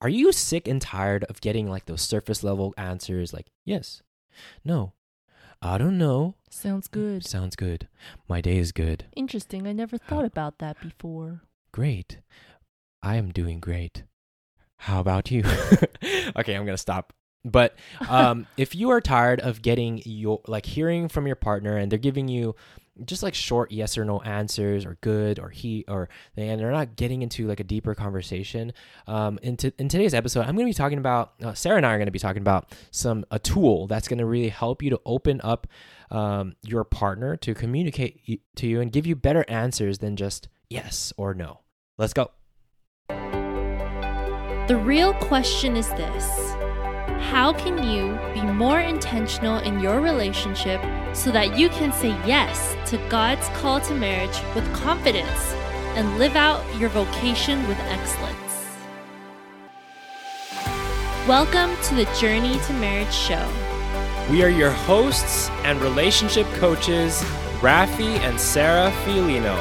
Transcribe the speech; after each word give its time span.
Are 0.00 0.08
you 0.08 0.32
sick 0.32 0.68
and 0.68 0.80
tired 0.80 1.24
of 1.24 1.40
getting 1.40 1.68
like 1.68 1.86
those 1.86 2.02
surface 2.02 2.44
level 2.44 2.74
answers 2.76 3.32
like 3.32 3.46
yes, 3.64 4.02
no, 4.64 4.92
I 5.60 5.78
don't 5.78 5.98
know. 5.98 6.36
Sounds 6.50 6.86
good. 6.86 7.24
Sounds 7.24 7.56
good. 7.56 7.88
My 8.28 8.40
day 8.40 8.58
is 8.58 8.72
good. 8.72 9.06
Interesting. 9.16 9.66
I 9.66 9.72
never 9.72 9.98
thought 9.98 10.24
about 10.24 10.58
that 10.58 10.80
before. 10.80 11.42
Great. 11.72 12.18
I 13.02 13.16
am 13.16 13.30
doing 13.30 13.58
great. 13.58 14.04
How 14.78 15.00
about 15.00 15.30
you? 15.30 15.42
okay, 16.36 16.54
I'm 16.54 16.64
going 16.64 16.66
to 16.66 16.78
stop. 16.78 17.12
But 17.44 17.76
um, 18.08 18.46
if 18.56 18.74
you 18.74 18.90
are 18.90 19.00
tired 19.00 19.40
of 19.40 19.62
getting 19.62 20.00
your 20.04 20.40
like 20.46 20.66
hearing 20.66 21.08
from 21.08 21.26
your 21.26 21.36
partner 21.36 21.76
and 21.76 21.90
they're 21.90 21.98
giving 21.98 22.28
you 22.28 22.54
just 23.04 23.22
like 23.22 23.34
short 23.34 23.70
yes 23.72 23.96
or 23.96 24.04
no 24.04 24.20
answers 24.20 24.84
or 24.84 24.96
good 25.00 25.38
or 25.38 25.50
he 25.50 25.84
or 25.88 26.08
and 26.36 26.60
they're 26.60 26.70
not 26.70 26.96
getting 26.96 27.22
into 27.22 27.46
like 27.46 27.60
a 27.60 27.64
deeper 27.64 27.94
conversation. 27.94 28.72
Um 29.06 29.38
in, 29.42 29.56
t- 29.56 29.72
in 29.78 29.88
today's 29.88 30.14
episode 30.14 30.40
i'm 30.40 30.54
going 30.56 30.66
to 30.66 30.70
be 30.70 30.74
talking 30.74 30.98
about 30.98 31.34
uh, 31.42 31.54
sarah 31.54 31.76
and 31.76 31.86
i 31.86 31.92
are 31.92 31.98
going 31.98 32.06
to 32.06 32.12
be 32.12 32.18
talking 32.18 32.42
about 32.42 32.74
some 32.90 33.24
a 33.30 33.38
tool 33.38 33.86
that's 33.86 34.08
going 34.08 34.18
to 34.18 34.26
really 34.26 34.48
help 34.48 34.82
you 34.82 34.90
to 34.90 35.00
open 35.04 35.40
up 35.44 35.66
um, 36.10 36.56
your 36.62 36.84
partner 36.84 37.36
to 37.36 37.54
communicate 37.54 38.42
to 38.56 38.66
you 38.66 38.80
and 38.80 38.92
give 38.92 39.06
you 39.06 39.16
better 39.16 39.44
answers 39.48 39.98
than 39.98 40.16
just 40.16 40.48
yes 40.68 41.12
or 41.16 41.34
no. 41.34 41.60
Let's 41.96 42.12
go. 42.12 42.30
The 43.08 44.76
real 44.76 45.14
question 45.14 45.76
is 45.76 45.88
this 45.90 46.24
how 47.20 47.52
can 47.52 47.82
you 47.82 48.18
be 48.34 48.42
more 48.42 48.80
intentional 48.80 49.58
in 49.58 49.80
your 49.80 50.00
relationship 50.00 50.80
so 51.14 51.30
that 51.32 51.58
you 51.58 51.68
can 51.68 51.92
say 51.92 52.08
yes 52.26 52.76
to 52.90 52.98
God's 53.08 53.48
call 53.48 53.80
to 53.80 53.94
marriage 53.94 54.40
with 54.54 54.72
confidence 54.74 55.52
and 55.96 56.18
live 56.18 56.36
out 56.36 56.62
your 56.78 56.88
vocation 56.90 57.66
with 57.68 57.78
excellence? 57.80 58.36
Welcome 61.26 61.76
to 61.84 61.94
the 61.94 62.04
Journey 62.18 62.58
to 62.60 62.72
Marriage 62.74 63.12
show. 63.12 63.50
We 64.30 64.42
are 64.42 64.48
your 64.48 64.70
hosts 64.70 65.48
and 65.64 65.80
relationship 65.80 66.46
coaches, 66.54 67.20
Rafi 67.60 68.18
and 68.20 68.38
Sarah 68.38 68.90
Filino. 69.04 69.56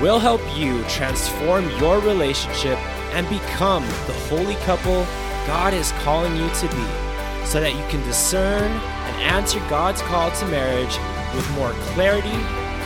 We'll 0.00 0.18
help 0.18 0.42
you 0.56 0.82
transform 0.84 1.70
your 1.78 2.00
relationship 2.00 2.78
and 3.14 3.26
become 3.28 3.82
the 4.06 4.12
holy 4.28 4.56
couple 4.56 5.06
God 5.46 5.74
is 5.74 5.92
calling 6.02 6.34
you 6.34 6.48
to 6.48 6.68
be 6.74 7.46
so 7.46 7.60
that 7.60 7.72
you 7.72 7.88
can 7.88 8.02
discern 8.04 8.64
and 8.64 9.22
answer 9.22 9.60
God's 9.70 10.02
call 10.02 10.32
to 10.32 10.46
marriage 10.46 10.98
with 11.36 11.48
more 11.52 11.70
clarity, 11.94 12.36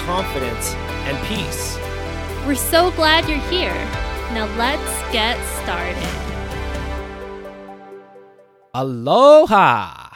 confidence, 0.05 0.75
and 1.09 1.17
peace. 1.27 1.79
We're 2.47 2.55
so 2.55 2.91
glad 2.91 3.27
you're 3.27 3.39
here. 3.49 3.73
Now 4.35 4.45
let's 4.59 5.13
get 5.13 5.39
started. 5.63 5.97
Aloha! 8.75 10.11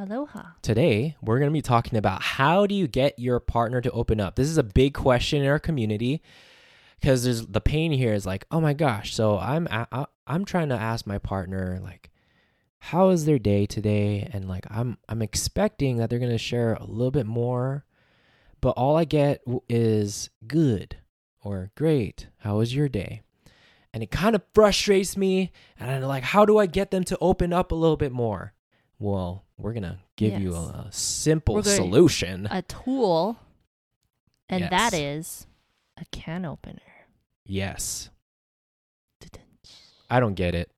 Aloha. 0.00 0.42
Today, 0.62 1.16
we're 1.22 1.38
going 1.38 1.50
to 1.50 1.56
be 1.56 1.62
talking 1.62 1.96
about 1.96 2.22
how 2.22 2.66
do 2.66 2.74
you 2.74 2.88
get 2.88 3.16
your 3.20 3.38
partner 3.38 3.80
to 3.80 3.90
open 3.92 4.20
up. 4.20 4.34
This 4.34 4.48
is 4.48 4.58
a 4.58 4.64
big 4.64 4.94
question 4.94 5.42
in 5.42 5.48
our 5.48 5.60
community 5.60 6.22
because 7.00 7.22
there's 7.22 7.46
the 7.46 7.60
pain 7.60 7.92
here 7.92 8.14
is 8.14 8.26
like, 8.26 8.46
oh 8.50 8.60
my 8.60 8.74
gosh. 8.74 9.14
So 9.14 9.38
I'm 9.38 9.68
I, 9.70 10.06
I'm 10.28 10.44
trying 10.44 10.68
to 10.68 10.76
ask 10.76 11.06
my 11.06 11.18
partner 11.18 11.80
like, 11.82 12.10
how 12.78 13.08
is 13.08 13.24
their 13.24 13.38
day 13.38 13.66
today, 13.66 14.28
and 14.32 14.48
like 14.48 14.66
I'm 14.70 14.98
I'm 15.08 15.22
expecting 15.22 15.96
that 15.96 16.10
they're 16.10 16.18
gonna 16.18 16.38
share 16.38 16.74
a 16.74 16.84
little 16.84 17.10
bit 17.10 17.26
more, 17.26 17.84
but 18.60 18.70
all 18.70 18.96
I 18.96 19.04
get 19.04 19.42
is 19.68 20.30
good 20.46 20.96
or 21.42 21.70
great. 21.74 22.28
How 22.38 22.58
was 22.58 22.74
your 22.74 22.88
day? 22.88 23.22
And 23.92 24.02
it 24.02 24.10
kind 24.10 24.36
of 24.36 24.42
frustrates 24.54 25.16
me, 25.16 25.50
and 25.80 25.90
I'm 25.90 26.02
like, 26.02 26.22
how 26.22 26.44
do 26.44 26.58
I 26.58 26.66
get 26.66 26.90
them 26.90 27.04
to 27.04 27.18
open 27.20 27.52
up 27.52 27.72
a 27.72 27.74
little 27.74 27.96
bit 27.96 28.12
more? 28.12 28.52
Well, 28.98 29.44
we're 29.56 29.72
gonna 29.72 29.98
give 30.16 30.32
yes. 30.32 30.42
you 30.42 30.54
a, 30.54 30.86
a 30.86 30.88
simple 30.92 31.62
solution, 31.62 32.46
a 32.50 32.62
tool, 32.62 33.38
and 34.48 34.60
yes. 34.60 34.70
that 34.70 34.94
is 34.94 35.46
a 35.96 36.04
can 36.12 36.44
opener. 36.44 36.80
Yes. 37.44 38.10
I 40.10 40.20
don't 40.20 40.34
get 40.34 40.54
it. 40.54 40.70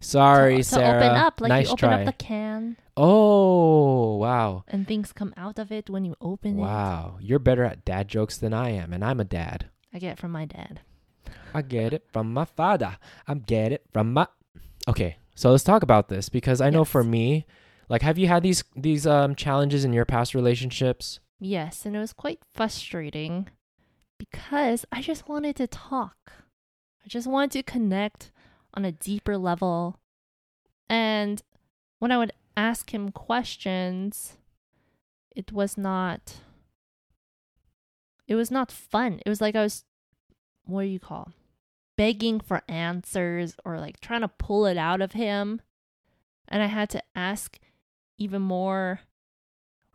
Sorry, 0.00 0.58
to, 0.58 0.62
Sarah. 0.62 1.00
To 1.00 1.06
open 1.06 1.16
up, 1.16 1.40
like 1.40 1.48
nice 1.48 1.66
you 1.66 1.72
open 1.72 1.88
try. 1.88 2.00
up 2.00 2.06
the 2.06 2.12
can. 2.12 2.76
Oh, 2.96 4.16
wow. 4.16 4.64
And 4.68 4.86
things 4.86 5.12
come 5.12 5.34
out 5.36 5.58
of 5.58 5.72
it 5.72 5.90
when 5.90 6.04
you 6.04 6.14
open 6.20 6.56
wow. 6.56 6.64
it. 6.64 6.68
Wow. 6.68 7.18
You're 7.20 7.38
better 7.38 7.64
at 7.64 7.84
dad 7.84 8.08
jokes 8.08 8.36
than 8.38 8.52
I 8.52 8.70
am, 8.70 8.92
and 8.92 9.04
I'm 9.04 9.20
a 9.20 9.24
dad. 9.24 9.66
I 9.92 9.98
get 9.98 10.12
it 10.12 10.18
from 10.18 10.32
my 10.32 10.44
dad. 10.44 10.80
I 11.54 11.62
get 11.62 11.92
it 11.92 12.04
from 12.12 12.32
my 12.32 12.44
father. 12.44 12.98
I 13.26 13.34
get 13.34 13.72
it 13.72 13.84
from 13.92 14.12
my 14.12 14.26
Okay, 14.86 15.16
so 15.34 15.50
let's 15.50 15.64
talk 15.64 15.82
about 15.82 16.08
this 16.08 16.28
because 16.28 16.60
I 16.60 16.70
know 16.70 16.84
for 16.84 17.04
me, 17.04 17.46
like 17.88 18.02
have 18.02 18.18
you 18.18 18.28
had 18.28 18.42
these 18.42 18.64
these 18.74 19.06
um 19.06 19.34
challenges 19.34 19.84
in 19.84 19.92
your 19.92 20.04
past 20.04 20.34
relationships? 20.34 21.20
Yes, 21.40 21.84
and 21.84 21.94
it 21.94 21.98
was 21.98 22.12
quite 22.12 22.40
frustrating 22.54 23.48
because 24.18 24.84
I 24.90 25.02
just 25.02 25.28
wanted 25.28 25.56
to 25.56 25.66
talk. 25.66 26.32
I 27.08 27.10
just 27.10 27.26
wanted 27.26 27.52
to 27.52 27.62
connect 27.62 28.30
on 28.74 28.84
a 28.84 28.92
deeper 28.92 29.38
level. 29.38 29.98
And 30.90 31.40
when 32.00 32.12
I 32.12 32.18
would 32.18 32.32
ask 32.54 32.92
him 32.92 33.12
questions, 33.12 34.36
it 35.34 35.50
was 35.50 35.78
not 35.78 36.42
it 38.26 38.34
was 38.34 38.50
not 38.50 38.70
fun. 38.70 39.22
It 39.24 39.28
was 39.30 39.40
like 39.40 39.56
I 39.56 39.62
was 39.62 39.86
what 40.66 40.82
do 40.82 40.88
you 40.88 41.00
call? 41.00 41.32
begging 41.96 42.40
for 42.40 42.60
answers 42.68 43.56
or 43.64 43.80
like 43.80 44.00
trying 44.00 44.20
to 44.20 44.28
pull 44.28 44.66
it 44.66 44.76
out 44.76 45.00
of 45.00 45.12
him. 45.12 45.62
And 46.46 46.62
I 46.62 46.66
had 46.66 46.90
to 46.90 47.02
ask 47.16 47.58
even 48.18 48.42
more 48.42 49.00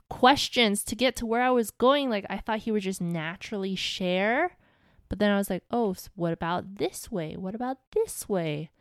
questions 0.10 0.84
to 0.86 0.96
get 0.96 1.16
to 1.18 1.28
where 1.28 1.44
I 1.44 1.52
was 1.52 1.70
going. 1.70 2.10
Like 2.10 2.26
I 2.28 2.40
thought 2.40 2.62
he 2.62 2.72
would 2.72 2.82
just 2.82 3.02
naturally 3.02 3.76
share. 3.76 4.58
But 5.14 5.20
then 5.20 5.30
I 5.30 5.38
was 5.38 5.52
like, 5.52 5.62
oh, 5.70 5.94
so 5.94 6.10
what 6.16 6.34
about 6.34 6.78
this 6.78 7.12
way? 7.12 7.36
What 7.38 7.54
about 7.54 7.78
this 7.92 8.28
way? 8.28 8.72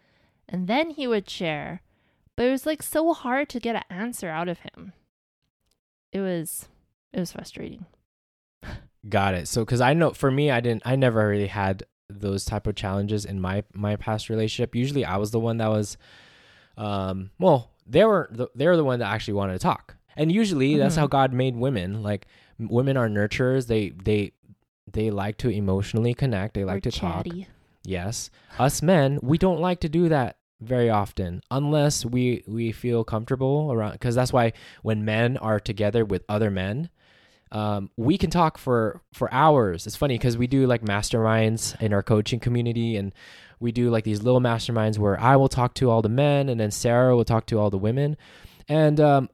And 0.48 0.66
then 0.66 0.88
he 0.88 1.06
would 1.06 1.28
share. 1.28 1.82
But 2.36 2.46
it 2.46 2.50
was 2.50 2.64
like 2.64 2.82
so 2.82 3.12
hard 3.12 3.50
to 3.50 3.60
get 3.60 3.76
an 3.76 3.82
answer 3.90 4.30
out 4.30 4.48
of 4.48 4.60
him. 4.60 4.94
It 6.10 6.20
was 6.20 6.70
it 7.12 7.20
was 7.20 7.32
frustrating. 7.32 7.84
Got 9.10 9.34
it. 9.34 9.46
So 9.46 9.66
cuz 9.66 9.82
I 9.82 9.92
know 9.92 10.14
for 10.14 10.30
me 10.30 10.50
I 10.50 10.60
didn't 10.60 10.80
I 10.86 10.96
never 10.96 11.28
really 11.28 11.48
had 11.48 11.82
those 12.08 12.46
type 12.46 12.66
of 12.66 12.76
challenges 12.76 13.26
in 13.26 13.38
my 13.38 13.64
my 13.74 13.96
past 13.96 14.30
relationship. 14.30 14.74
Usually 14.74 15.04
I 15.04 15.18
was 15.18 15.32
the 15.32 15.38
one 15.38 15.58
that 15.58 15.68
was 15.68 15.98
um 16.78 17.30
well, 17.38 17.72
they 17.86 18.06
were 18.06 18.30
the, 18.32 18.48
they 18.54 18.66
were 18.66 18.78
the 18.78 18.84
one 18.84 19.00
that 19.00 19.12
actually 19.12 19.34
wanted 19.34 19.52
to 19.52 19.58
talk. 19.58 19.98
And 20.16 20.32
usually 20.32 20.70
mm-hmm. 20.70 20.78
that's 20.78 20.96
how 20.96 21.08
God 21.08 21.34
made 21.34 21.56
women. 21.56 22.02
Like 22.02 22.26
women 22.58 22.96
are 22.96 23.10
nurturers. 23.10 23.66
They 23.66 23.90
they 23.90 24.32
they 24.92 25.10
like 25.10 25.38
to 25.38 25.48
emotionally 25.48 26.14
connect. 26.14 26.54
They 26.54 26.64
like 26.64 26.82
to 26.84 26.90
chatty. 26.90 27.42
talk. 27.44 27.50
Yes. 27.84 28.30
Us 28.58 28.82
men, 28.82 29.18
we 29.22 29.38
don't 29.38 29.60
like 29.60 29.80
to 29.80 29.88
do 29.88 30.08
that 30.08 30.36
very 30.60 30.88
often 30.88 31.42
unless 31.50 32.04
we 32.04 32.44
we 32.46 32.70
feel 32.70 33.02
comfortable 33.02 33.72
around 33.72 33.98
cuz 33.98 34.14
that's 34.14 34.32
why 34.32 34.52
when 34.82 35.04
men 35.04 35.36
are 35.38 35.58
together 35.58 36.04
with 36.04 36.24
other 36.28 36.50
men, 36.52 36.88
um, 37.52 37.90
we 37.96 38.16
can 38.16 38.30
talk 38.30 38.56
for 38.58 39.02
for 39.12 39.32
hours. 39.32 39.86
It's 39.86 39.96
funny 39.96 40.14
because 40.14 40.38
we 40.38 40.46
do 40.46 40.66
like 40.66 40.82
masterminds 40.82 41.80
in 41.80 41.92
our 41.92 42.02
coaching 42.02 42.40
community, 42.40 42.96
and 42.96 43.12
we 43.60 43.72
do 43.72 43.90
like 43.90 44.04
these 44.04 44.22
little 44.22 44.40
masterminds 44.40 44.98
where 44.98 45.20
I 45.20 45.36
will 45.36 45.50
talk 45.50 45.74
to 45.74 45.90
all 45.90 46.00
the 46.00 46.08
men, 46.08 46.48
and 46.48 46.58
then 46.58 46.70
Sarah 46.70 47.14
will 47.14 47.26
talk 47.26 47.46
to 47.46 47.58
all 47.58 47.68
the 47.68 47.78
women, 47.78 48.16
and 48.68 48.98
um, 48.98 49.28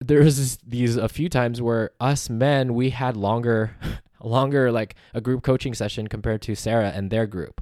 there's 0.00 0.58
these 0.58 0.96
a 0.96 1.08
few 1.08 1.30
times 1.30 1.62
where 1.62 1.90
us 1.98 2.28
men 2.28 2.74
we 2.74 2.90
had 2.90 3.16
longer 3.16 3.76
longer 4.22 4.72
like 4.72 4.94
a 5.14 5.20
group 5.20 5.42
coaching 5.42 5.74
session 5.74 6.08
compared 6.08 6.42
to 6.42 6.54
Sarah 6.54 6.90
and 6.94 7.10
their 7.10 7.26
group. 7.26 7.60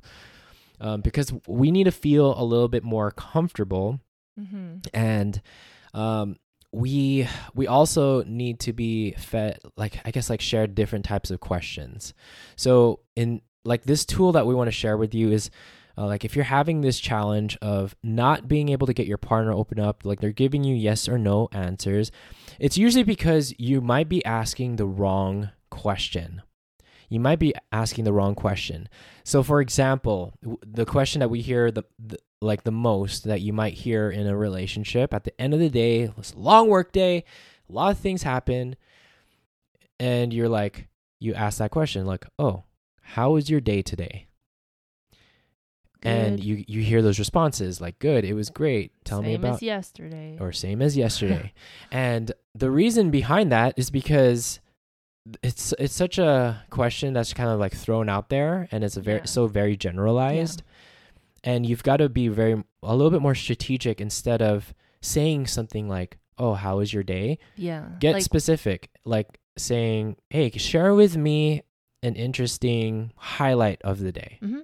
Um, 0.83 1.03
because 1.03 1.31
we 1.47 1.71
need 1.71 1.85
to 1.85 1.93
feel 1.93 2.41
a 2.41 2.45
little 2.45 2.69
bit 2.69 2.83
more 2.83 3.11
comfortable 3.11 4.01
mm-hmm. 4.41 4.79
and 4.95 5.43
um, 5.93 6.37
we 6.73 7.29
we 7.55 7.67
also 7.67 8.23
need 8.25 8.61
to 8.61 8.73
be 8.73 9.13
fed 9.13 9.59
like 9.77 10.01
i 10.05 10.11
guess 10.11 10.31
like 10.31 10.41
shared 10.41 10.75
different 10.75 11.05
types 11.05 11.31
of 11.31 11.41
questions. 11.41 12.15
So 12.57 13.01
in 13.17 13.43
like 13.65 13.85
this 13.85 14.05
tool 14.05 14.33
that 14.33 14.47
we 14.47 14.55
want 14.55 14.69
to 14.69 14.73
share 14.73 14.97
with 14.97 15.15
you 15.15 15.31
is 15.33 15.51
uh, 15.99 16.07
like 16.07 16.25
if 16.25 16.35
you're 16.35 16.45
having 16.45 16.81
this 16.81 16.99
challenge 16.99 17.59
of 17.61 17.95
not 18.03 18.49
being 18.49 18.69
able 18.71 18.87
to 18.87 18.95
get 18.95 19.07
your 19.07 19.19
partner 19.19 19.53
open 19.53 19.79
up 19.79 20.05
like 20.05 20.21
they're 20.21 20.33
giving 20.33 20.65
you 20.65 20.75
yes 20.75 21.09
or 21.09 21.19
no 21.19 21.49
answers 21.53 22.11
it's 22.59 22.79
usually 22.79 23.03
because 23.03 23.53
you 23.59 23.81
might 23.81 24.09
be 24.09 24.25
asking 24.25 24.77
the 24.77 24.87
wrong 24.87 25.51
question 25.71 26.41
you 27.11 27.21
might 27.21 27.39
be 27.39 27.53
asking 27.71 28.05
the 28.05 28.13
wrong 28.13 28.35
question. 28.35 28.89
So 29.25 29.43
for 29.43 29.61
example 29.61 30.33
the 30.67 30.87
question 30.87 31.21
that 31.21 31.29
we 31.29 31.43
hear 31.43 31.71
the, 31.71 31.85
the 31.99 32.17
like 32.41 32.65
the 32.65 32.73
most 32.73 33.25
that 33.25 33.43
you 33.43 33.53
might 33.53 33.75
hear 33.75 34.11
in 34.11 34.27
a 34.27 34.35
relationship 34.35 35.13
at 35.13 35.25
the 35.25 35.39
end 35.39 35.53
of 35.53 35.61
the 35.61 35.69
day 35.69 36.11
it's 36.17 36.33
a 36.33 36.39
long 36.39 36.69
work 36.69 36.91
day 36.91 37.23
a 37.69 37.73
lot 37.73 37.91
of 37.91 37.99
things 37.99 38.23
happen 38.23 38.77
and 39.99 40.33
you're 40.33 40.49
like 40.49 40.89
you 41.19 41.35
ask 41.35 41.59
that 41.59 41.71
question 41.71 42.07
like 42.07 42.25
oh 42.39 42.65
how 43.15 43.33
was 43.33 43.51
your 43.51 43.61
day 43.61 43.83
today? 43.83 44.27
And 46.03 46.43
you 46.43 46.65
you 46.67 46.81
hear 46.81 47.03
those 47.03 47.19
responses 47.19 47.79
like 47.79 47.99
good 47.99 48.25
it 48.25 48.33
was 48.33 48.49
great. 48.49 48.93
Tell 49.05 49.21
me 49.21 49.35
Same 49.35 49.41
about 49.45 49.57
as 49.57 49.63
yesterday. 49.63 50.39
or 50.41 50.51
same 50.51 50.81
as 50.81 50.97
yesterday. 50.97 51.53
And 51.93 52.33
the 52.55 52.71
reason 52.71 53.11
behind 53.11 53.53
that 53.53 53.75
is 53.77 53.91
because 53.91 54.61
it's 55.43 55.73
it's 55.79 55.95
such 55.95 56.19
a 56.19 56.63
question 56.71 57.13
that's 57.13 57.33
kind 57.35 57.51
of 57.51 57.61
like 57.61 57.75
thrown 57.75 58.09
out 58.09 58.29
there 58.31 58.69
and 58.73 58.83
it's 58.83 58.97
a 58.97 59.01
very 59.03 59.19
Yeah. 59.21 59.25
so 59.27 59.47
very 59.47 59.77
generalized 59.77 60.63
and 61.45 61.67
you've 61.67 61.83
got 61.83 61.99
to 61.99 62.09
be 62.09 62.29
very 62.29 62.63
a 62.83 62.97
little 62.97 63.11
bit 63.11 63.21
more 63.23 63.35
strategic 63.35 64.01
instead 64.01 64.41
of 64.43 64.75
saying 65.03 65.47
something 65.47 65.89
like 65.89 66.19
oh 66.39 66.55
how 66.55 66.79
was 66.79 66.93
your 66.93 67.03
day 67.03 67.39
yeah. 67.57 67.85
get 67.99 68.15
like, 68.15 68.23
specific 68.23 68.89
like 69.05 69.39
saying 69.59 70.17
hey 70.31 70.51
share 70.53 70.95
with 70.95 71.17
me 71.17 71.63
an 72.03 72.15
interesting 72.15 73.13
highlight 73.17 73.81
of 73.83 74.01
the 74.01 74.13
day 74.13 74.39
mhm. 74.43 74.63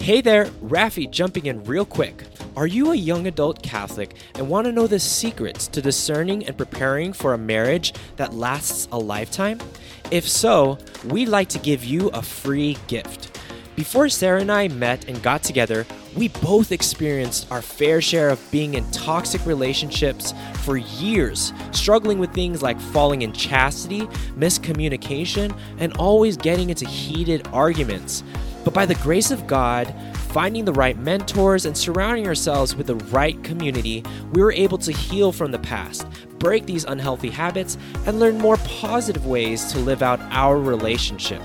Hey 0.00 0.20
there, 0.20 0.46
Rafi 0.62 1.10
jumping 1.10 1.46
in 1.46 1.64
real 1.64 1.84
quick. 1.84 2.24
Are 2.56 2.66
you 2.66 2.92
a 2.92 2.96
young 2.96 3.26
adult 3.26 3.62
Catholic 3.62 4.14
and 4.34 4.48
want 4.48 4.66
to 4.66 4.72
know 4.72 4.86
the 4.86 4.98
secrets 4.98 5.68
to 5.68 5.80
discerning 5.80 6.46
and 6.46 6.56
preparing 6.56 7.12
for 7.12 7.34
a 7.34 7.38
marriage 7.38 7.94
that 8.16 8.34
lasts 8.34 8.88
a 8.92 8.98
lifetime? 8.98 9.60
If 10.10 10.28
so, 10.28 10.78
we'd 11.06 11.28
like 11.28 11.48
to 11.50 11.58
give 11.58 11.84
you 11.84 12.08
a 12.08 12.22
free 12.22 12.76
gift. 12.88 13.40
Before 13.74 14.10
Sarah 14.10 14.40
and 14.42 14.52
I 14.52 14.68
met 14.68 15.08
and 15.08 15.22
got 15.22 15.42
together, 15.42 15.86
we 16.14 16.28
both 16.28 16.72
experienced 16.72 17.50
our 17.50 17.62
fair 17.62 18.02
share 18.02 18.28
of 18.28 18.50
being 18.50 18.74
in 18.74 18.90
toxic 18.90 19.46
relationships 19.46 20.34
for 20.64 20.76
years, 20.76 21.54
struggling 21.70 22.18
with 22.18 22.34
things 22.34 22.62
like 22.62 22.78
falling 22.78 23.22
in 23.22 23.32
chastity, 23.32 24.02
miscommunication, 24.36 25.56
and 25.78 25.96
always 25.96 26.36
getting 26.36 26.68
into 26.68 26.86
heated 26.86 27.48
arguments. 27.52 28.22
But 28.64 28.74
by 28.74 28.86
the 28.86 28.94
grace 28.96 29.30
of 29.30 29.46
God, 29.46 29.94
finding 30.32 30.64
the 30.64 30.72
right 30.72 30.96
mentors 30.96 31.66
and 31.66 31.76
surrounding 31.76 32.26
ourselves 32.26 32.74
with 32.74 32.86
the 32.86 32.96
right 32.96 33.42
community, 33.44 34.02
we 34.32 34.42
were 34.42 34.52
able 34.52 34.78
to 34.78 34.92
heal 34.92 35.32
from 35.32 35.50
the 35.50 35.58
past, 35.58 36.06
break 36.38 36.64
these 36.64 36.84
unhealthy 36.84 37.30
habits, 37.30 37.76
and 38.06 38.18
learn 38.18 38.38
more 38.38 38.56
positive 38.58 39.26
ways 39.26 39.70
to 39.72 39.78
live 39.78 40.02
out 40.02 40.20
our 40.30 40.58
relationship. 40.58 41.42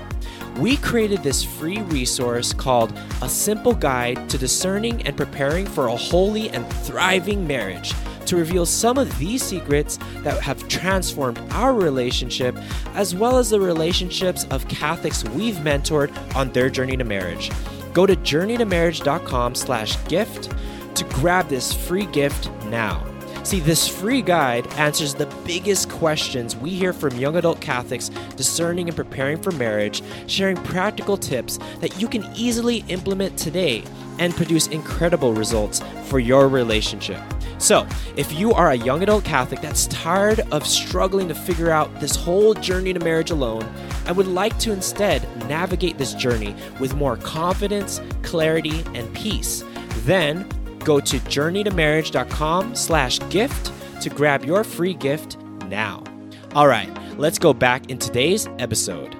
We 0.56 0.76
created 0.78 1.22
this 1.22 1.44
free 1.44 1.82
resource 1.82 2.52
called 2.52 2.92
A 3.22 3.28
Simple 3.28 3.74
Guide 3.74 4.28
to 4.30 4.38
Discerning 4.38 5.06
and 5.06 5.16
Preparing 5.16 5.66
for 5.66 5.86
a 5.86 5.96
Holy 5.96 6.50
and 6.50 6.66
Thriving 6.84 7.46
Marriage 7.46 7.92
to 8.28 8.36
reveal 8.36 8.66
some 8.66 8.98
of 8.98 9.18
these 9.18 9.42
secrets 9.42 9.98
that 10.22 10.40
have 10.40 10.66
transformed 10.68 11.38
our 11.50 11.74
relationship 11.74 12.56
as 12.94 13.14
well 13.14 13.38
as 13.38 13.50
the 13.50 13.60
relationships 13.60 14.44
of 14.50 14.66
Catholics 14.68 15.24
we've 15.30 15.56
mentored 15.56 16.12
on 16.34 16.52
their 16.52 16.70
journey 16.70 16.96
to 16.96 17.04
marriage. 17.04 17.50
Go 17.92 18.06
to 18.06 18.14
journeytomarriage.com 18.16 19.54
slash 19.54 19.96
gift 20.08 20.52
to 20.94 21.04
grab 21.04 21.48
this 21.48 21.72
free 21.72 22.06
gift 22.06 22.50
now. 22.66 23.04
See, 23.44 23.60
this 23.60 23.88
free 23.88 24.20
guide 24.20 24.66
answers 24.74 25.14
the 25.14 25.26
biggest 25.46 25.88
questions 25.88 26.54
we 26.54 26.70
hear 26.70 26.92
from 26.92 27.16
young 27.16 27.36
adult 27.36 27.60
Catholics 27.60 28.10
discerning 28.36 28.88
and 28.88 28.96
preparing 28.96 29.40
for 29.40 29.52
marriage, 29.52 30.02
sharing 30.26 30.56
practical 30.56 31.16
tips 31.16 31.58
that 31.80 31.98
you 31.98 32.08
can 32.08 32.24
easily 32.34 32.84
implement 32.88 33.38
today 33.38 33.84
and 34.18 34.34
produce 34.34 34.66
incredible 34.66 35.32
results 35.32 35.80
for 36.04 36.18
your 36.18 36.48
relationship. 36.48 37.22
So, 37.58 37.86
if 38.16 38.32
you 38.32 38.52
are 38.52 38.70
a 38.70 38.76
young 38.76 39.02
adult 39.02 39.24
Catholic 39.24 39.60
that's 39.60 39.86
tired 39.88 40.40
of 40.52 40.66
struggling 40.66 41.28
to 41.28 41.34
figure 41.34 41.70
out 41.70 42.00
this 42.00 42.14
whole 42.14 42.54
journey 42.54 42.92
to 42.92 43.00
marriage 43.00 43.30
alone 43.30 43.64
and 44.06 44.16
would 44.16 44.28
like 44.28 44.58
to 44.60 44.72
instead 44.72 45.22
navigate 45.48 45.98
this 45.98 46.14
journey 46.14 46.54
with 46.78 46.94
more 46.94 47.16
confidence, 47.16 48.00
clarity, 48.22 48.84
and 48.94 49.12
peace, 49.14 49.64
then 50.04 50.48
go 50.84 51.00
to 51.00 51.18
journeytomarriage.com 51.18 52.74
slash 52.74 53.18
gift 53.28 53.72
to 54.00 54.08
grab 54.08 54.44
your 54.44 54.62
free 54.62 54.94
gift 54.94 55.36
now. 55.66 56.04
All 56.54 56.68
right, 56.68 56.88
let's 57.18 57.38
go 57.38 57.52
back 57.52 57.90
in 57.90 57.98
today's 57.98 58.46
episode. 58.58 59.16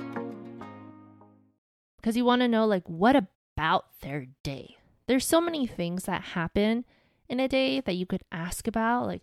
because 1.96 2.17
you 2.17 2.25
want 2.25 2.40
to 2.43 2.49
know 2.49 2.64
like 2.64 2.88
what 2.88 3.17
about 3.17 3.87
their 4.00 4.26
day 4.43 4.76
there's 5.08 5.26
so 5.26 5.40
many 5.40 5.67
things 5.67 6.05
that 6.05 6.23
happen 6.23 6.85
in 7.28 7.40
a 7.40 7.48
day 7.48 7.80
that 7.80 7.96
you 7.96 8.06
could 8.06 8.22
ask 8.32 8.66
about 8.66 9.06
like 9.06 9.22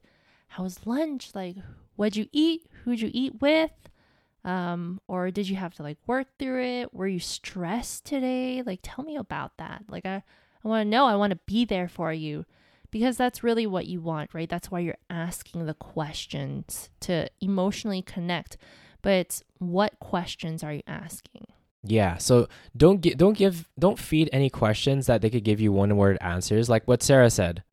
how 0.50 0.64
was 0.64 0.86
lunch? 0.86 1.32
Like 1.34 1.58
what'd 1.96 2.16
you 2.16 2.28
eat? 2.32 2.66
Who'd 2.84 3.02
you 3.02 3.10
eat 3.14 3.42
with? 3.42 3.72
Um 4.44 5.02
or 5.08 5.32
did 5.32 5.50
you 5.50 5.56
have 5.56 5.74
to 5.76 5.84
like 5.84 5.98
work 6.08 6.28
through 6.38 6.64
it? 6.64 6.94
Were 6.94 7.08
you 7.08 7.20
stressed 7.20 8.06
today? 8.06 8.62
Like 8.66 8.80
tell 8.82 9.04
me 9.04 9.16
about 9.16 9.58
that. 9.58 9.84
Like 9.90 10.06
i 10.06 10.24
i 10.64 10.68
want 10.68 10.86
to 10.86 10.90
know. 10.90 11.06
I 11.06 11.16
want 11.16 11.32
to 11.32 11.40
be 11.46 11.66
there 11.66 11.88
for 11.88 12.12
you. 12.12 12.46
Because 12.92 13.18
that's 13.18 13.44
really 13.44 13.68
what 13.68 13.88
you 13.88 14.00
want 14.02 14.34
right? 14.34 14.50
That's 14.50 14.72
why 14.72 14.80
you're 14.80 14.98
asking 15.10 15.66
the 15.66 15.74
questions 15.74 16.90
to 17.02 17.30
emotionally 17.42 18.02
connect. 18.02 18.58
But 19.02 19.44
what 19.60 20.00
questions 20.00 20.64
are 20.64 20.74
you 20.74 20.82
asking? 20.88 21.46
Yeah, 21.88 22.18
so 22.18 22.48
don't 22.76 23.02
gi- 23.02 23.14
don't 23.14 23.38
give 23.38 23.70
don't 23.78 24.00
feed 24.00 24.30
any 24.34 24.50
questions 24.50 25.06
that 25.06 25.22
they 25.22 25.30
could 25.30 25.44
give 25.44 25.62
you 25.62 25.72
one 25.72 25.96
word 25.96 26.18
answers. 26.22 26.70
Like 26.70 26.88
what 26.88 27.04
Sarah 27.04 27.30
said. 27.30 27.64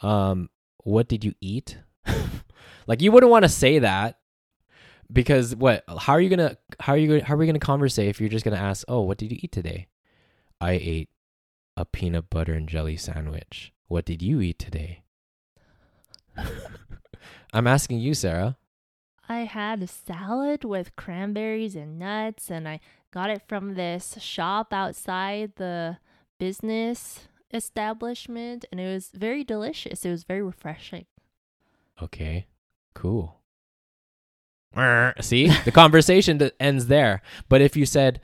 Um 0.00 0.50
what 0.78 1.08
did 1.08 1.24
you 1.24 1.34
eat? 1.40 1.78
like 2.86 3.02
you 3.02 3.12
wouldn't 3.12 3.30
want 3.30 3.44
to 3.44 3.48
say 3.48 3.80
that 3.80 4.18
because 5.12 5.54
what 5.54 5.84
how 5.88 6.14
are 6.14 6.20
you 6.20 6.28
to 6.36 6.58
how 6.80 6.94
are 6.94 6.96
you 6.96 7.08
gonna, 7.08 7.24
how 7.24 7.34
are 7.34 7.36
we 7.36 7.46
to 7.50 7.58
converse 7.58 7.98
if 7.98 8.20
you're 8.20 8.30
just 8.30 8.44
to 8.56 8.62
ask, 8.62 8.84
"Oh, 8.88 9.02
what 9.02 9.18
did 9.18 9.32
you 9.32 9.38
eat 9.40 9.52
today?" 9.52 9.88
I 10.60 10.72
ate 10.72 11.10
a 11.76 11.84
peanut 11.84 12.30
butter 12.30 12.54
and 12.54 12.68
jelly 12.68 12.96
sandwich. 12.96 13.72
What 13.88 14.04
did 14.04 14.22
you 14.22 14.40
eat 14.40 14.58
today? 14.58 15.02
I'm 17.52 17.66
asking 17.66 18.00
you, 18.00 18.14
Sarah. 18.14 18.56
I 19.28 19.40
had 19.40 19.82
a 19.82 19.86
salad 19.86 20.64
with 20.64 20.96
cranberries 20.96 21.76
and 21.76 21.98
nuts, 21.98 22.50
and 22.50 22.68
I 22.68 22.80
got 23.10 23.30
it 23.30 23.42
from 23.46 23.74
this 23.74 24.16
shop 24.20 24.72
outside 24.72 25.52
the 25.56 25.98
business 26.38 27.28
establishment, 27.56 28.64
and 28.70 28.80
it 28.80 28.92
was 28.92 29.10
very 29.12 29.42
delicious. 29.42 30.04
It 30.04 30.10
was 30.10 30.24
very 30.24 30.42
refreshing. 30.42 31.06
Okay, 32.02 32.46
cool. 32.94 33.40
See, 35.20 35.48
the 35.64 35.72
conversation 35.72 36.38
that 36.38 36.54
ends 36.60 36.86
there. 36.86 37.22
But 37.48 37.62
if 37.62 37.76
you 37.76 37.86
said, 37.86 38.20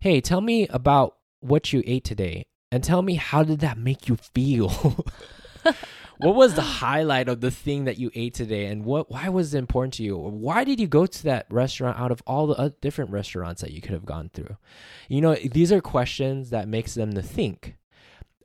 "Hey, 0.00 0.20
tell 0.20 0.40
me 0.40 0.68
about 0.68 1.16
what 1.40 1.72
you 1.72 1.82
ate 1.86 2.04
today," 2.04 2.46
and 2.70 2.84
tell 2.84 3.02
me 3.02 3.14
how 3.14 3.42
did 3.42 3.60
that 3.60 3.78
make 3.78 4.08
you 4.08 4.16
feel? 4.16 4.68
what 6.18 6.34
was 6.34 6.54
the 6.54 6.62
highlight 6.82 7.28
of 7.28 7.40
the 7.40 7.50
thing 7.50 7.84
that 7.84 7.98
you 7.98 8.10
ate 8.14 8.34
today, 8.34 8.66
and 8.66 8.84
what? 8.84 9.10
Why 9.10 9.28
was 9.28 9.52
it 9.52 9.58
important 9.58 9.94
to 9.94 10.04
you? 10.04 10.16
Why 10.16 10.62
did 10.62 10.78
you 10.78 10.86
go 10.86 11.06
to 11.06 11.22
that 11.24 11.46
restaurant 11.50 11.98
out 11.98 12.12
of 12.12 12.22
all 12.24 12.46
the 12.46 12.74
different 12.80 13.10
restaurants 13.10 13.62
that 13.62 13.72
you 13.72 13.80
could 13.80 13.92
have 13.92 14.06
gone 14.06 14.30
through? 14.32 14.56
You 15.08 15.20
know, 15.20 15.34
these 15.34 15.72
are 15.72 15.80
questions 15.80 16.50
that 16.50 16.68
makes 16.68 16.94
them 16.94 17.14
to 17.14 17.22
think 17.22 17.76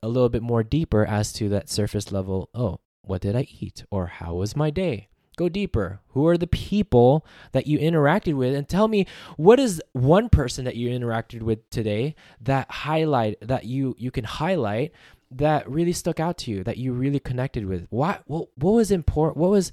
a 0.03 0.09
little 0.09 0.29
bit 0.29 0.41
more 0.41 0.63
deeper 0.63 1.05
as 1.05 1.31
to 1.33 1.49
that 1.49 1.69
surface 1.69 2.11
level. 2.11 2.49
Oh, 2.53 2.79
what 3.01 3.21
did 3.21 3.35
I 3.35 3.47
eat? 3.59 3.83
Or 3.91 4.07
how 4.07 4.35
was 4.35 4.55
my 4.55 4.69
day? 4.69 5.09
Go 5.37 5.49
deeper. 5.49 6.01
Who 6.09 6.27
are 6.27 6.37
the 6.37 6.47
people 6.47 7.25
that 7.53 7.65
you 7.65 7.79
interacted 7.79 8.35
with? 8.35 8.53
And 8.53 8.67
tell 8.67 8.87
me 8.87 9.07
what 9.37 9.59
is 9.59 9.81
one 9.93 10.29
person 10.29 10.65
that 10.65 10.75
you 10.75 10.89
interacted 10.89 11.41
with 11.41 11.69
today 11.69 12.15
that 12.41 12.69
highlight 12.69 13.37
that 13.41 13.65
you 13.65 13.95
you 13.97 14.11
can 14.11 14.25
highlight 14.25 14.91
that 15.31 15.69
really 15.69 15.93
stuck 15.93 16.19
out 16.19 16.37
to 16.39 16.51
you, 16.51 16.63
that 16.65 16.77
you 16.77 16.91
really 16.91 17.19
connected 17.19 17.65
with. 17.65 17.87
What 17.89 18.23
what, 18.25 18.49
what 18.55 18.71
was 18.71 18.91
important? 18.91 19.37
What 19.37 19.51
was 19.51 19.71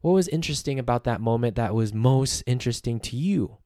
what 0.00 0.12
was 0.12 0.28
interesting 0.28 0.78
about 0.78 1.04
that 1.04 1.20
moment 1.20 1.56
that 1.56 1.74
was 1.74 1.92
most 1.92 2.42
interesting 2.46 2.98
to 3.00 3.16
you? 3.16 3.58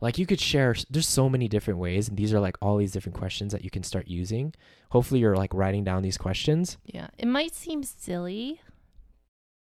Like 0.00 0.16
you 0.18 0.26
could 0.26 0.40
share 0.40 0.74
there's 0.90 1.08
so 1.08 1.28
many 1.28 1.48
different 1.48 1.80
ways 1.80 2.08
and 2.08 2.16
these 2.16 2.32
are 2.32 2.40
like 2.40 2.56
all 2.62 2.76
these 2.76 2.92
different 2.92 3.16
questions 3.18 3.52
that 3.52 3.64
you 3.64 3.70
can 3.70 3.82
start 3.82 4.06
using. 4.08 4.54
Hopefully 4.90 5.20
you're 5.20 5.36
like 5.36 5.52
writing 5.52 5.82
down 5.84 6.02
these 6.02 6.16
questions. 6.18 6.78
Yeah, 6.84 7.08
it 7.18 7.26
might 7.26 7.54
seem 7.54 7.82
silly, 7.82 8.60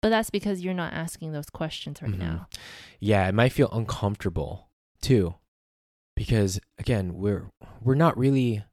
but 0.03 0.11
that's 0.11 0.31
because 0.31 0.61
you're 0.63 0.75
not 0.75 0.93
asking 0.93 1.33
those 1.33 1.49
questions 1.51 2.03
right 2.03 2.11
Mhm. 2.13 2.19
now. 2.19 2.47
yeah 3.01 3.27
it 3.29 3.35
might 3.35 3.53
feel 3.53 3.69
uncomfortable 3.73 4.69
too 5.01 5.35
because 6.17 6.59
again 6.79 7.15
we're 7.15 7.51
we're 7.81 7.95
not 7.95 8.17
really 8.19 8.65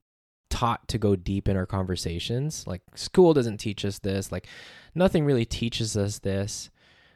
taught 0.50 0.88
to 0.88 0.98
go 0.98 1.16
deep 1.16 1.48
in 1.48 1.56
our 1.58 1.66
conversations 1.66 2.66
like 2.68 2.82
school 2.96 3.34
doesn't 3.34 3.58
teach 3.58 3.84
us 3.86 4.00
this 4.00 4.32
like 4.32 4.48
nothing 4.96 5.26
really 5.26 5.46
teaches 5.46 5.96
us 5.98 6.20
this 6.20 6.70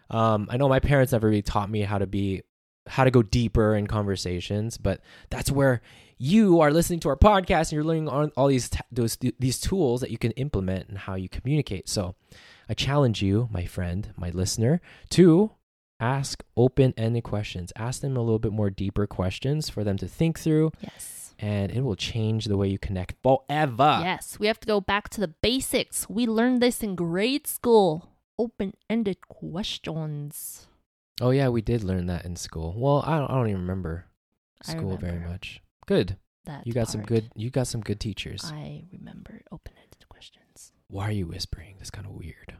um 0.09 0.47
i 0.51 0.57
know 0.57 0.67
my 0.67 0.79
parents 0.79 1.11
never 1.13 1.27
really 1.29 1.41
taught 1.41 1.69
me 1.69 1.81
how 1.81 1.97
to 1.97 2.05
be 2.07 2.41
how 2.89 3.03
to 3.03 3.11
go 3.11 3.21
deeper 3.21 3.75
in 3.75 3.87
conversations 3.87 4.77
but 4.77 5.01
that's 5.29 5.51
where 5.51 5.81
you 6.17 6.59
are 6.59 6.71
listening 6.71 6.99
to 6.99 7.07
our 7.09 7.15
podcast 7.15 7.69
and 7.69 7.71
you're 7.73 7.83
learning 7.83 8.09
on 8.09 8.31
all 8.35 8.47
these 8.47 8.69
t- 8.69 8.79
those 8.91 9.17
these 9.39 9.59
tools 9.59 10.01
that 10.01 10.11
you 10.11 10.17
can 10.17 10.31
implement 10.33 10.89
and 10.89 10.97
how 10.99 11.15
you 11.15 11.29
communicate 11.29 11.87
so 11.87 12.15
i 12.67 12.73
challenge 12.73 13.21
you 13.21 13.47
my 13.51 13.65
friend 13.65 14.13
my 14.17 14.29
listener 14.31 14.81
to 15.09 15.51
ask 16.01 16.43
open-ended 16.57 17.23
questions 17.23 17.71
ask 17.75 18.01
them 18.01 18.15
a 18.17 18.21
little 18.21 18.39
bit 18.39 18.51
more 18.53 18.69
deeper 18.69 19.05
questions 19.07 19.69
for 19.69 19.83
them 19.83 19.97
to 19.97 20.07
think 20.07 20.39
through 20.39 20.71
Yes. 20.81 21.35
and 21.39 21.71
it 21.71 21.81
will 21.81 21.95
change 21.95 22.45
the 22.45 22.57
way 22.57 22.67
you 22.67 22.77
connect 22.79 23.15
forever. 23.23 23.99
Yes, 24.03 24.37
we 24.39 24.47
have 24.47 24.59
to 24.61 24.67
go 24.67 24.81
back 24.81 25.07
to 25.09 25.21
the 25.21 25.27
basics. 25.29 26.09
We 26.09 26.25
learned 26.25 26.61
this 26.61 26.83
in 26.83 26.95
grade 26.95 27.47
school. 27.47 28.09
Open-ended 28.37 29.17
questions. 29.27 30.67
Oh 31.21 31.31
yeah, 31.31 31.49
we 31.49 31.61
did 31.61 31.83
learn 31.83 32.05
that 32.07 32.25
in 32.25 32.35
school. 32.35 32.73
Well, 32.77 33.03
I 33.05 33.17
don't, 33.19 33.29
I 33.29 33.35
don't 33.35 33.49
even 33.49 33.61
remember 33.61 34.05
school 34.63 34.97
very 34.97 35.19
much. 35.19 35.61
Good. 35.85 36.17
That 36.45 36.65
you 36.65 36.73
got 36.73 36.89
some 36.89 37.01
good. 37.01 37.29
You 37.35 37.49
got 37.49 37.67
some 37.67 37.81
good 37.81 37.99
teachers. 37.99 38.43
I 38.45 38.85
remember 38.91 39.41
open-ended 39.51 40.07
questions. 40.09 40.71
Why 40.87 41.09
are 41.09 41.11
you 41.11 41.27
whispering? 41.27 41.75
That's 41.77 41.91
kind 41.91 42.07
of 42.07 42.13
weird. 42.13 42.55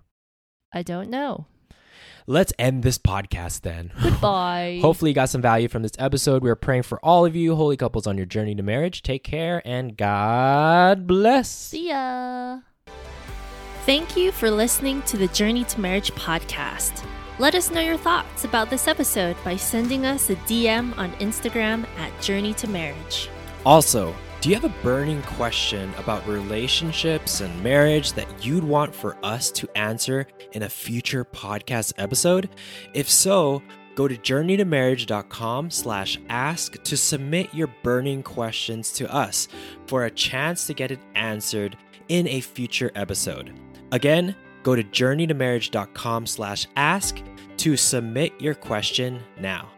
I 0.73 0.83
don't 0.83 1.09
know. 1.09 1.47
Let's 2.27 2.53
end 2.59 2.83
this 2.83 2.97
podcast 2.97 3.61
then. 3.61 3.91
Goodbye. 4.01 4.79
Hopefully, 4.81 5.11
you 5.11 5.15
got 5.15 5.29
some 5.29 5.41
value 5.41 5.67
from 5.67 5.81
this 5.81 5.93
episode. 5.97 6.43
We're 6.43 6.55
praying 6.55 6.83
for 6.83 7.03
all 7.03 7.25
of 7.25 7.35
you, 7.35 7.55
holy 7.55 7.77
couples, 7.77 8.05
on 8.05 8.17
your 8.17 8.25
journey 8.25 8.53
to 8.55 8.63
marriage. 8.63 9.01
Take 9.01 9.23
care 9.23 9.61
and 9.65 9.97
God 9.97 11.07
bless. 11.07 11.49
See 11.49 11.89
ya. 11.89 12.59
Thank 13.85 14.15
you 14.15 14.31
for 14.31 14.51
listening 14.51 15.01
to 15.03 15.17
the 15.17 15.27
Journey 15.29 15.63
to 15.63 15.81
Marriage 15.81 16.11
podcast. 16.11 17.03
Let 17.39 17.55
us 17.55 17.71
know 17.71 17.79
your 17.79 17.95
thoughts 17.95 18.43
about 18.43 18.69
this 18.69 18.85
episode 18.85 19.37
by 19.45 19.55
sending 19.55 20.05
us 20.05 20.29
a 20.29 20.35
DM 20.35 20.95
on 20.97 21.13
Instagram 21.13 21.87
at 21.97 22.21
Journey 22.21 22.53
to 22.55 22.67
Marriage. 22.67 23.29
Also, 23.65 24.13
do 24.41 24.49
you 24.49 24.55
have 24.55 24.65
a 24.65 24.83
burning 24.83 25.21
question 25.21 25.93
about 25.97 26.27
relationships 26.27 27.39
and 27.39 27.63
marriage 27.63 28.11
that 28.13 28.45
you'd 28.45 28.65
want 28.65 28.93
for 28.93 29.15
us 29.23 29.51
to 29.51 29.69
answer 29.77 30.27
in 30.51 30.63
a 30.63 30.69
future 30.69 31.23
podcast 31.23 31.93
episode? 31.97 32.49
If 32.93 33.09
so, 33.09 33.63
go 33.95 34.09
to 34.09 34.17
journeytomarriage.com 34.17 35.71
slash 35.71 36.19
ask 36.27 36.83
to 36.83 36.97
submit 36.97 37.53
your 37.53 37.73
burning 37.83 38.21
questions 38.21 38.91
to 38.91 39.09
us 39.13 39.47
for 39.87 40.03
a 40.03 40.11
chance 40.11 40.67
to 40.67 40.73
get 40.73 40.91
it 40.91 40.99
answered 41.15 41.77
in 42.09 42.27
a 42.27 42.41
future 42.41 42.91
episode. 42.95 43.57
Again, 43.93 44.35
go 44.63 44.75
to 44.75 44.83
journeytomarriage.com 44.83 46.27
slash 46.27 46.67
ask 46.75 47.17
to 47.59 47.75
submit 47.75 48.39
your 48.39 48.55
question 48.55 49.21
now. 49.37 49.69